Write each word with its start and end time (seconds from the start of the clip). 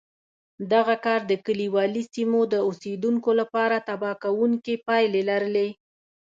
دغه 0.73 0.95
کار 1.05 1.21
د 1.31 1.33
کلیوالي 1.45 2.03
سیمو 2.13 2.41
د 2.53 2.55
اوسېدونکو 2.67 3.29
لپاره 3.39 3.85
تباه 3.87 4.15
کوونکې 4.23 4.73
پایلې 4.87 5.21
لرلې 5.29 5.69